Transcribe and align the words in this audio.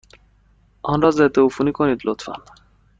آن 0.83 1.01
را 1.01 1.11
ضدعفونی 1.11 1.71
کنید، 1.71 1.99
لطفا. 2.05 2.33